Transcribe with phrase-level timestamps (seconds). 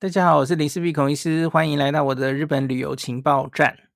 [0.00, 3.90] 大家好，我是林思碧孔医师，欢迎来到我的日本旅游情报站。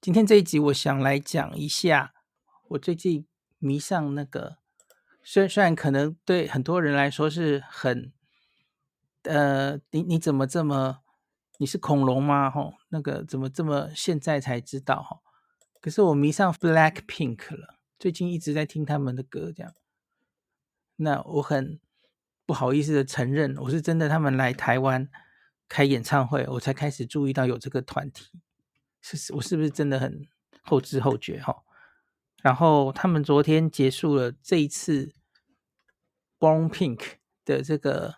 [0.00, 2.14] 今天这一集，我想来讲一下
[2.68, 3.26] 我最近
[3.58, 4.56] 迷上那个，
[5.22, 8.14] 虽然虽然可能对很多人来说是很，
[9.24, 11.00] 呃，你你怎么这么，
[11.58, 12.50] 你是恐龙吗？
[12.50, 15.02] 吼，那个怎么这么现在才知道？
[15.02, 15.20] 哈，
[15.82, 19.74] 可是我迷上 Blackpink 了，最近一直在听他们的歌，这样。
[20.96, 21.78] 那我很
[22.46, 25.10] 不好意思的承认，我是真的，他们来台湾。
[25.72, 28.30] 开演唱会，我才开始注意到有这个团体，
[29.00, 30.28] 是是我是不是真的很
[30.62, 31.64] 后知后觉哈？
[32.42, 35.14] 然后他们昨天结束了这一次
[36.38, 37.14] Born Pink
[37.46, 38.16] 的这个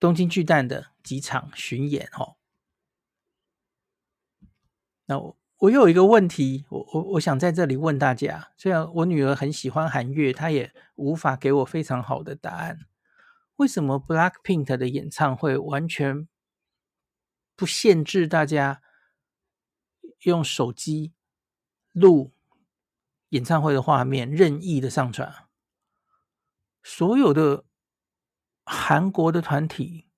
[0.00, 2.36] 东京巨蛋的几场巡演哈。
[5.04, 12.87] 那我我有一个问题，我我我想在这里问大家，虽然我女儿很喜欢韩月，她也无法给我非常好的答案。
[13.58, 16.28] 为什么 Blackpink 的演唱会完全
[17.54, 18.80] 不限制大家
[20.22, 21.12] 用手机
[21.92, 22.32] 录
[23.30, 25.48] 演唱会的画面，任意的上传？
[26.82, 27.64] 所有的
[28.64, 30.08] 韩国的团体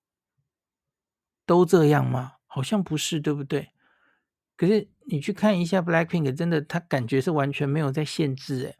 [1.47, 2.37] 都这样吗？
[2.47, 3.73] 好像不是，对不对？
[4.55, 8.77] 可是你去看一下 Blackpink，真的，他感觉是完全没有在限制诶。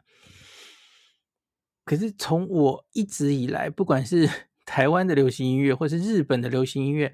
[1.83, 7.13] 可是从我一直以来，不管是台湾的流行音乐，或是日本的流行音乐，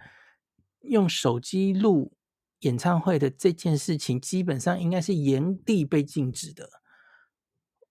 [0.82, 2.14] 用手机录
[2.60, 6.70] 演唱会的这件事情，基本上应该是严厉被禁止的。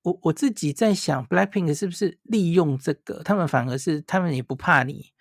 [0.03, 3.23] 我我自己在想，Blackpink 是不是利用这个？
[3.25, 5.13] 他们反而是他们也不怕你，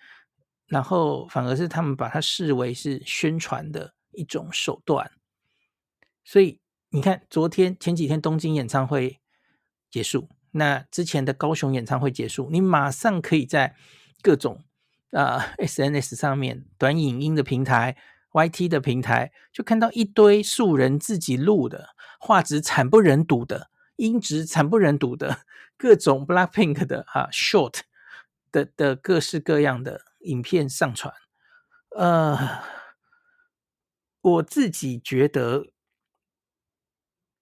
[0.66, 5.10] 然后反而是他们把它视为是宣传的一种手段。
[6.24, 9.18] 所以你看，昨天前几天东京演唱会
[9.90, 13.74] 结束，那之前的高雄演唱会结束，你马上可以在
[14.26, 14.64] 各种
[15.12, 17.96] 啊、SNS 上面短影音的平台、
[18.32, 25.42] YT 的平台，就看到一堆素人自己录的画质惨不忍睹的、音质惨不忍睹的
[25.78, 27.82] 各种 Blackpink 的啊 Short
[28.50, 31.14] 的的各式各样的影片上传。
[31.96, 32.64] 呃，
[34.22, 35.66] 我自己觉得，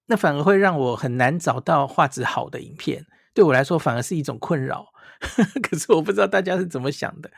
[0.05, 4.93] 那反而会让我很难找到画质好的影片，对我来说反而是一种困扰。
[5.61, 7.31] 可是我不知道大家是怎么想的，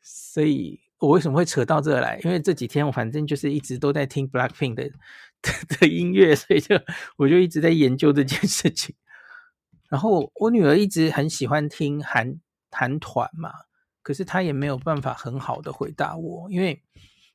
[0.00, 2.20] 所以我为什么会扯到这来？
[2.24, 4.88] 因为这几天我反正就是一直都在听 Blackpink 的
[5.42, 6.80] 的的音乐，所以就
[7.16, 8.94] 我就一直在研究这件事情。
[9.88, 12.38] 然后我女儿一直很喜欢听韩
[12.70, 13.50] 韩团嘛，
[14.02, 16.82] 可是她也没有办法很好的回答我，因为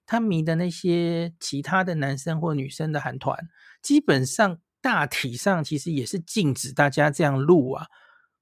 [0.06, 3.38] 她迷的那些其他的男生或女生的韩团，
[3.82, 7.88] 基本上大体上其实也是禁止大家这样录啊。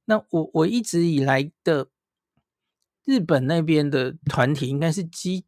[0.05, 1.87] 那我我一直以来的
[3.05, 5.45] 日本那边的团体应该是极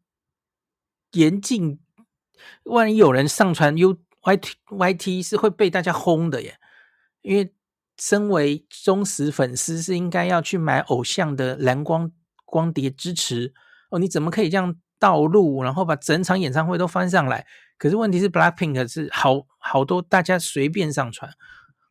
[1.12, 1.78] 严禁，
[2.64, 6.58] 万一有人上传 U Y T Y T 是会被大家轰的耶，
[7.22, 7.54] 因为
[7.98, 12.10] 身为忠实粉丝是应该要去买偶像的蓝光
[12.44, 13.54] 光碟支持
[13.90, 17.46] 哦，你怎么可以这样盗录，然后把整场演唱会都翻上来？
[17.78, 21.30] 可是问题是 Blackpink 是好好多大家随便上传。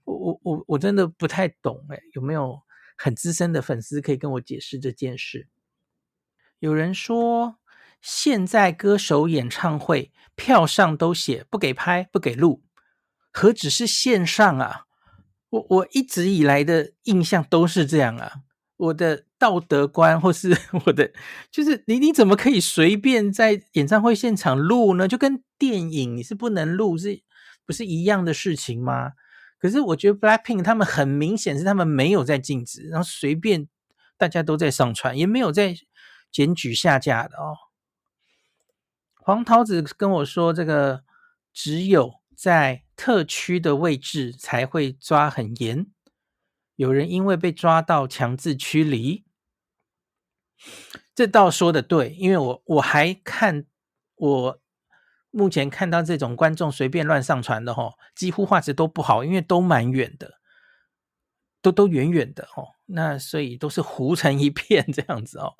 [0.06, 2.62] 我我我我真的不太懂哎，有没有
[2.98, 5.50] 很资深的粉丝可以跟我解释这件事？
[6.60, 7.58] 有人说，
[8.02, 12.64] 现在歌手演唱会票上都写不给拍、不给录，
[13.32, 14.86] 何止是线上啊？
[15.50, 18.32] 我我一直以来的印象都是这样啊。
[18.78, 20.50] 我的道德观或是
[20.86, 21.12] 我的，
[21.50, 25.08] 就是你你怎么可以随便在演唱会现场录呢？
[25.08, 27.22] 就跟电影你是不能录，是
[27.66, 29.14] 不是一样的事情吗？
[29.58, 33.68] 可是我觉得 Blackpink 他们很明显是他们没有在禁止，然后随便
[34.18, 35.76] 大家都在上传，也没有在
[36.32, 37.58] 检举下架的哦。
[39.16, 41.04] 黄桃子跟我说，这个
[41.52, 45.88] 只有在特区的位置才会抓很严，
[46.76, 49.24] 有人因为被抓到强制驱离，
[51.16, 53.66] 这倒说的对，因为我我还看
[54.16, 54.62] 我。
[55.38, 60.36] 目前看到这种观众随便乱上传的吼，几乎画质都不好，因为都蛮远的，
[61.62, 65.56] 都都远远的哦，那所以都是糊成一片这样子哦。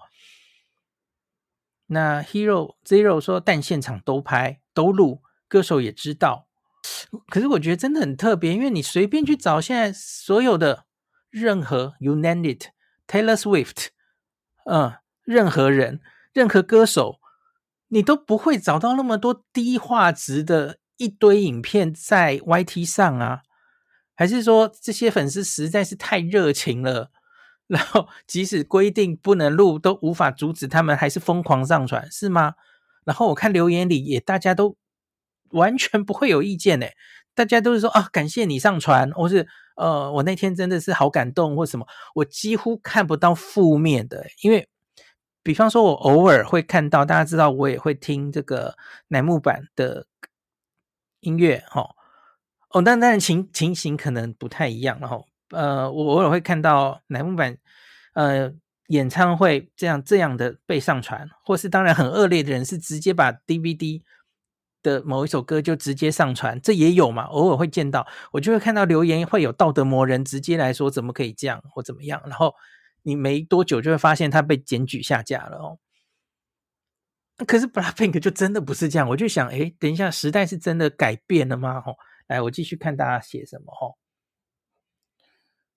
[1.88, 6.48] 那 Hero Zero 说，但现场都拍都录，歌手也知道。
[7.28, 10.86] 可是我觉得真的很特别，因为你随便去找现在所有的
[11.30, 12.68] 任何 You name it
[13.06, 13.88] Taylor Swift，
[14.64, 14.94] 嗯，
[15.26, 16.00] 任何人，
[16.32, 17.20] 任何歌手。
[17.90, 23.42] 你都不会找到那么多低画质的一堆影片在 YT 上啊？
[24.16, 27.12] 还是说这些粉丝实在是太热情了，
[27.68, 32.54] 然后 即使规定不能录，都无法阻止他们，还是疯狂上传，是吗？
[33.04, 34.78] 然后我看留言里也大家都
[35.52, 36.94] 完全不会有意见诶，
[37.36, 41.86] 大家都是说啊，感谢你上传，或是呃，我那天真的是好感动或什么，
[42.16, 44.68] 我几乎看不到负面的，因为
[45.46, 48.76] 比方说我偶尔会看到，大家知道我也会听这个
[49.08, 50.08] 乃木坂的
[51.22, 51.96] 音乐，哈、哦，
[52.72, 55.26] 哦，但当然情情形可能不太一样，然后。
[55.52, 57.56] 呃，我偶尔会看到乃木坂
[58.16, 58.52] 呃
[58.88, 64.02] 演唱会这样这样的被上传，或是当然很恶劣的人是直接把 DVD
[64.82, 72.52] 的某一首歌就直接上传，这也有嘛，偶尔会见到，我就会看到留言会有道德魔人直接来说怎么可以这样或怎么样，然后
[73.06, 75.80] 你没多久就会发现他被检举下架了哦。
[77.46, 81.84] 可是 BLACKPINK 就真的不是这样，我就想，诶，等一下，时代是真的改变了吗？
[81.86, 81.96] 哦，
[82.28, 83.96] 来，我继续看大家写什么哦。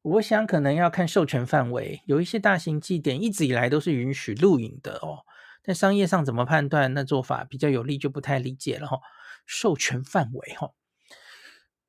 [0.02, 5.24] 我想可能要看授权范围，有一些大型祭典一直以来都是允许录影的哦。
[5.62, 9.00] 但商业上怎么判断那做法比较有利，就不太理解了哈、哦。
[9.44, 10.70] 授权范围哈、哦，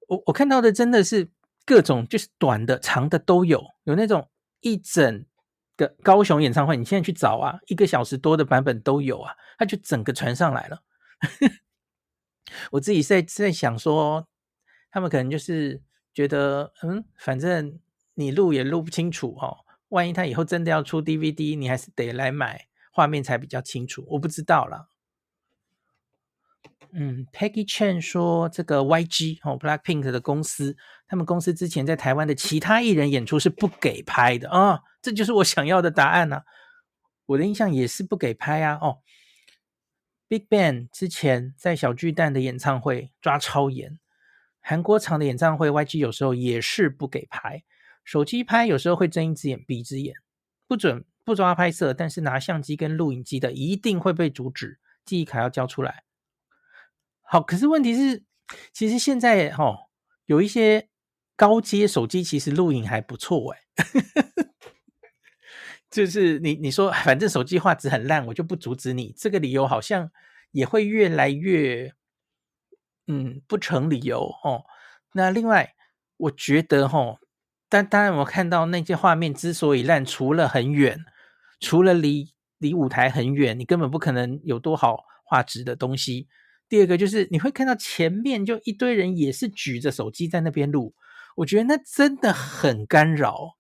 [0.07, 1.29] 我我看到的真的是
[1.65, 4.27] 各种，就是短的、长的都有，有那种
[4.61, 5.25] 一整
[5.75, 10.83] 个高雄演唱会，你现在去找啊，一个小时多的版本都有啊，它就整个传上来了。
[12.71, 14.27] 我自己在在想说，
[14.91, 15.81] 他们可能就是
[16.13, 17.79] 觉得，嗯，反正。
[18.15, 24.03] 你录也录不清楚哦，万一他以后真的要出 DVD，你还是得来买，画面才比较清楚。
[24.09, 24.89] 我不知道啦。
[26.93, 30.75] 嗯，Peggy Chen 说这个 YG 哦，Blackpink 的公司，
[31.07, 36.43] 他们公司之前在台湾的其他艺人演出是不给拍的啊、这就是我想要的答案啊。
[37.27, 38.79] 我的印象也是不给拍啊。
[38.81, 38.99] 哦
[40.27, 43.99] ，BigBang 之前在小巨蛋的演唱会抓超严，
[44.59, 47.63] 韩国场的演唱会 YG 有时候也是不给拍。
[48.03, 50.15] 手机拍有时候会睁一只眼闭一只眼，
[50.67, 56.03] 不准不抓拍摄，但是拿相机跟录影机的一定会被阻止，记忆卡要交出来。
[57.31, 58.23] 好，可是问题是，
[58.73, 59.77] 其实现在哈、哦、
[60.25, 60.89] 有一些
[61.35, 63.59] 高阶手机其实录影还不错哎，
[65.91, 70.09] 就是你你说反正手机画质很烂，我就不阻止你，这个理由好像
[70.51, 71.93] 也会越来越
[73.05, 74.63] 嗯不成理由哦。
[75.13, 75.75] 那另外
[76.17, 76.99] 我觉得哈。
[76.99, 77.19] 哦
[77.71, 81.05] 但当然，我看到那些画面之所以烂，除了很远，
[81.59, 86.27] 除了离离舞台很远，你根本不可能有多好画质的东西。
[86.69, 90.93] 第二个就是你会看到前面就一堆人也是举着手机在那边录，
[91.37, 93.57] 我觉得那真的很干扰。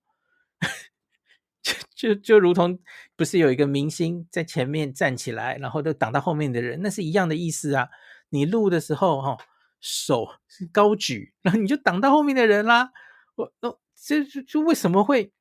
[1.61, 2.79] 就就就如同
[3.15, 7.89] 不是有一个明星在前面站起来，然后都挡到后面的人，那是一样的意思啊。
[8.29, 9.37] 你录的时候哈，
[9.81, 12.91] 手是高举，然后你就挡到后面的人啦。
[13.35, 13.81] 我我。
[14.01, 15.33] 这就就为什么会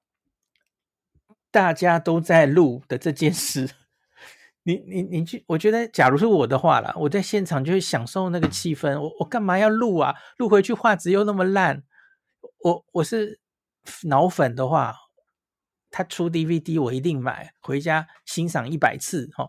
[1.48, 3.70] 大家都在录的这件事？
[4.68, 9.00] 你你你去，我觉得假如是我的话啦，我在现场就会享受那个气氛。
[9.00, 10.14] 我我干嘛要录啊？
[10.36, 11.84] 录回去画质又那么烂。
[12.62, 13.40] 我我是
[14.02, 14.94] 脑粉的话，
[15.90, 19.48] 他出 DVD 我一定买回家欣赏一百次哦，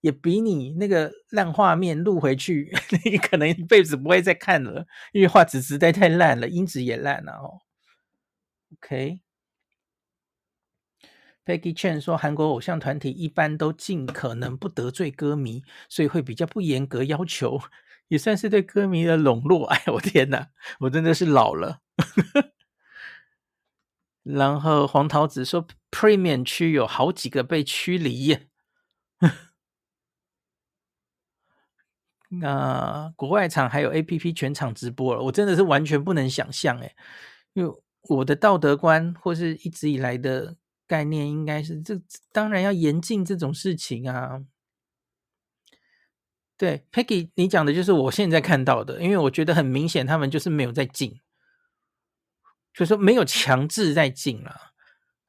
[0.00, 2.70] 也比你那个烂画面录回去，
[3.04, 7.58] 你可能一辈子不会再看了，因为画质实在太烂了，音质也烂了哦。
[8.76, 9.18] OK
[11.44, 17.60] Peggy Chen 说，韩国偶像团体一般都尽可能不得罪歌迷，所以会比较不严格要求，
[18.08, 19.66] 也算是对歌迷的笼络。
[19.74, 20.48] 哎，我天哪，
[20.80, 21.80] 我真的是老了。
[24.22, 28.38] 然后黄桃子说，Premium 区有好几个被驱离。
[32.30, 36.94] 那国外场还有 APP 全场直播了，我真的是完全不能想象哎，
[37.54, 37.74] 因为。
[38.08, 40.56] 我的道德观或是一直以来的
[40.92, 41.98] 概念，应该是这
[42.32, 44.42] 当然要严禁这种事情啊。
[46.58, 51.18] 对，Peggy，你讲的就是我现在看到的，因为我觉得很明显，他们就是没有在禁，
[52.74, 54.54] 就是说没有强制在禁了，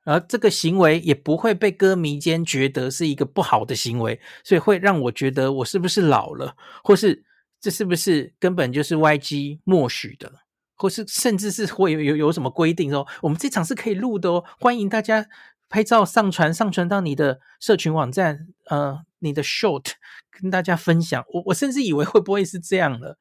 [0.04, 7.24] 而这个行为也不会被歌迷间觉得是一个不好的行为，所以会让我觉得我是不是老了，或是
[7.62, 10.42] 这是不是根本就是 YG 默许的。
[10.76, 15.26] 或是甚至是会有有有什么规定说，我们这场是可以录的哦，欢迎大家
[15.74, 19.94] 拍照上传上传到你的社群网站，呃，你的 short
[20.30, 21.26] 跟大家分享。
[21.30, 23.18] 我我甚至以为会不会是这样的，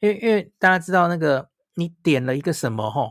[0.00, 3.10] 因为因为大家知道那个你点了一个什么吼，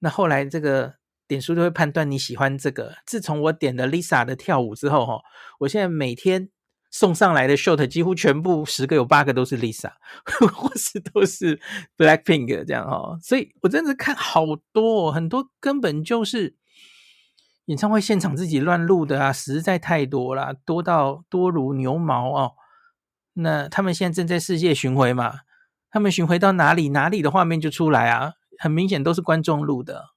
[0.00, 2.96] 那后来这个点数就会判断你喜欢这个。
[3.06, 5.22] 自从我点了 Lisa 的跳舞之后吼，
[5.60, 6.50] 我现在每天。
[6.90, 9.92] 送上来的 short 几乎全部十个有八个都是 Lisa，
[10.54, 11.60] 或是都是
[11.98, 16.56] Blackpink 这样哦，所以我真的看好多，哦很多根本就是
[17.68, 22.52] 演唱会现场自己乱录的啊，实在太多了，多到多如牛毛哦。
[23.34, 25.40] 那他们现在正在世界巡回嘛？
[25.90, 30.14] 他们巡回到哪里，哪里的画面就出来啊，很明显都是观众录的。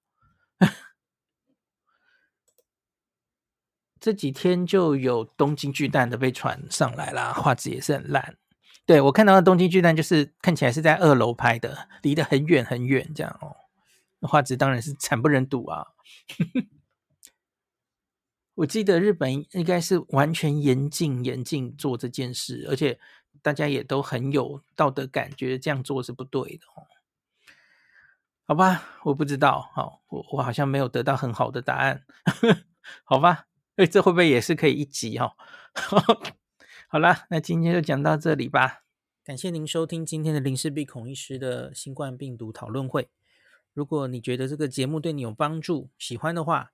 [3.99, 8.37] 这几天就有东京巨蛋的被传上来啦，画质也是很烂。
[8.85, 13.57] 对，我看到的东京巨蛋就是看起来是在二楼拍的，离得很远很远这样哦，
[14.21, 15.87] 画质当然是惨不忍睹啊。
[18.55, 22.99] 我记得日本应该是完全严禁严禁做这件事，而且
[23.41, 26.65] 大家也都很有道德感，觉得这样做是不对的。
[28.45, 32.03] 好吧，我不知道，好，我我好像没有得到很好的答案，
[33.05, 35.31] 好吧，哎，这会不会也是可以一集哦？
[36.89, 38.83] 好啦，那今天就讲到这里吧。
[39.23, 43.09] 感谢您收听今天的林氏璧孔医师的新冠病毒讨论会。
[43.73, 46.73] 如果你觉得这个节目对你有帮助，喜欢的话，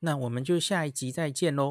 [0.00, 1.68] 那我们就下一集再见喽。